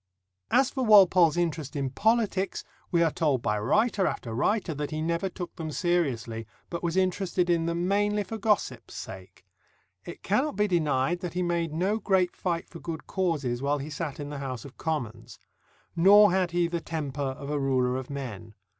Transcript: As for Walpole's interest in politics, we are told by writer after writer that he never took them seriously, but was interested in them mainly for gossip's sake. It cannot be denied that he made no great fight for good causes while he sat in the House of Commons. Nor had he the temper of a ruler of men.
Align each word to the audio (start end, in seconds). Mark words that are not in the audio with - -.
As 0.49 0.71
for 0.71 0.83
Walpole's 0.83 1.37
interest 1.37 1.75
in 1.75 1.91
politics, 1.91 2.63
we 2.89 3.03
are 3.03 3.11
told 3.11 3.43
by 3.43 3.59
writer 3.59 4.07
after 4.07 4.33
writer 4.33 4.73
that 4.73 4.89
he 4.89 4.99
never 4.99 5.29
took 5.29 5.55
them 5.57 5.69
seriously, 5.71 6.47
but 6.71 6.81
was 6.81 6.97
interested 6.97 7.51
in 7.51 7.67
them 7.67 7.87
mainly 7.87 8.23
for 8.23 8.39
gossip's 8.39 8.95
sake. 8.95 9.45
It 10.03 10.23
cannot 10.23 10.55
be 10.55 10.67
denied 10.67 11.19
that 11.19 11.35
he 11.35 11.43
made 11.43 11.71
no 11.71 11.99
great 11.99 12.35
fight 12.35 12.67
for 12.67 12.79
good 12.79 13.05
causes 13.05 13.61
while 13.61 13.77
he 13.77 13.91
sat 13.91 14.19
in 14.19 14.31
the 14.31 14.39
House 14.39 14.65
of 14.65 14.75
Commons. 14.75 15.37
Nor 15.95 16.31
had 16.31 16.49
he 16.49 16.67
the 16.67 16.81
temper 16.81 17.21
of 17.21 17.51
a 17.51 17.59
ruler 17.59 17.95
of 17.95 18.09
men. 18.09 18.55